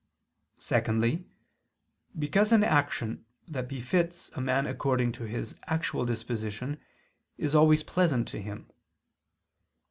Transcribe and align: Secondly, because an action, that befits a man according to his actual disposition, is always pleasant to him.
Secondly, 0.57 1.27
because 2.17 2.51
an 2.51 2.63
action, 2.63 3.23
that 3.47 3.67
befits 3.67 4.31
a 4.33 4.41
man 4.41 4.65
according 4.65 5.11
to 5.11 5.25
his 5.25 5.53
actual 5.67 6.07
disposition, 6.07 6.81
is 7.37 7.53
always 7.53 7.83
pleasant 7.83 8.27
to 8.29 8.41
him. 8.41 8.67